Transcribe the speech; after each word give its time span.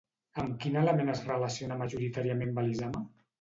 Amb 0.43 0.55
quin 0.63 0.79
element 0.81 1.11
es 1.15 1.21
relaciona 1.27 1.77
majoritàriament 1.85 2.57
Belisama? 2.57 3.07